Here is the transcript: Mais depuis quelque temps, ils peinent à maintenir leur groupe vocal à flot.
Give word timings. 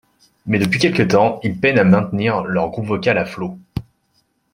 Mais 0.47 0.57
depuis 0.57 0.79
quelque 0.79 1.03
temps, 1.03 1.39
ils 1.43 1.59
peinent 1.59 1.77
à 1.77 1.83
maintenir 1.83 2.43
leur 2.43 2.71
groupe 2.71 2.87
vocal 2.87 3.19
à 3.19 3.25
flot. 3.27 3.59